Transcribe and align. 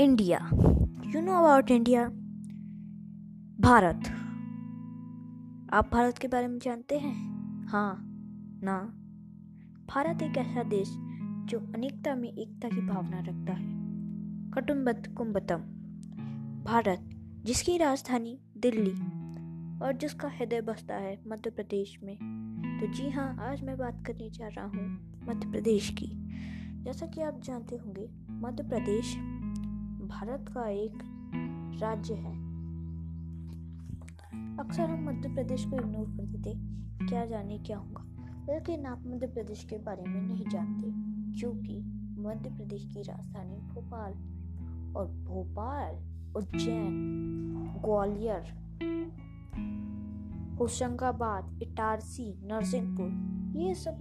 India 0.00 0.38
you 1.06 1.20
know 1.20 1.32
about 1.32 1.70
India 1.70 2.08
Bharat. 3.60 4.02
आप 5.72 5.90
भारत 5.92 6.18
के 6.18 6.28
बारे 6.28 6.46
में 6.46 6.58
जानते 6.58 6.98
हैं? 6.98 7.14
हाँ 7.66 7.94
ना. 8.64 8.78
भारत 9.88 10.22
एक 10.22 10.36
ऐसा 10.36 10.62
देश 10.62 10.88
जो 11.48 11.58
अनेकता 11.74 12.14
में 12.14 12.28
एकता 12.28 12.68
की 12.68 12.80
भावना 12.86 13.20
रखता 13.20 13.52
है. 13.52 13.66
कुटुम्बत 14.50 15.14
कुंबतम 15.18 15.58
भारत, 16.64 17.10
जिसकी 17.44 17.78
राजधानी 17.78 18.38
दिल्ली 18.56 18.94
और 19.84 19.98
जिसका 20.00 20.28
हृदय 20.28 20.60
बसता 20.60 20.94
है 20.94 21.22
मध्य 21.26 21.50
प्रदेश 21.50 21.98
में. 22.02 22.16
तो 22.80 22.92
जी 22.92 23.10
हाँ 23.10 23.36
आज 23.40 23.62
मैं 23.62 23.78
बात 23.78 24.04
करने 24.06 24.30
जा 24.30 24.48
रहा 24.48 24.66
हूँ 24.66 25.12
मध्य 25.28 25.50
प्रदेश 25.50 25.90
की. 25.90 26.10
जैसा 26.84 27.06
कि 27.06 27.20
आप 27.20 27.40
जानते 27.44 27.76
होंगे, 27.76 28.10
मध्य 28.30 28.62
प्रदेश 28.62 29.16
भारत 30.24 30.48
का 30.48 30.68
एक 30.68 30.98
राज्य 31.82 32.14
है। 32.14 32.32
अक्सर 34.58 34.90
हम 34.90 35.04
मध्य 35.04 35.28
प्रदेश 35.28 35.64
को 35.64 35.76
इग्नोर 35.76 36.06
कर 36.06 36.26
देते 36.26 36.54
क्या 37.06 37.26
जाने 37.26 37.58
क्या 37.58 37.78
होगा? 37.78 38.04
लेकिन 38.52 38.86
आप 38.86 39.02
मध्य 39.06 39.26
प्रदेश 39.26 39.64
के 39.64 39.78
बारे 39.78 40.02
में 40.02 40.22
नहीं 40.22 40.44
जानते, 40.48 40.90
क्योंकि 41.40 41.80
मध्य 42.18 42.50
प्रदेश 42.50 42.84
की 42.84 43.02
राजधानी 43.02 43.56
भोपाल 43.56 44.12
और 44.96 45.06
भोपाल 45.06 45.94
उज्जैन, 46.36 46.90
ग्वालियर, 47.84 48.42
होशंगाबाद, 50.60 51.62
इटारसी, 51.62 52.46
नरसिंहपुर, 52.46 53.10
ये 53.60 53.74
सब 53.74 53.98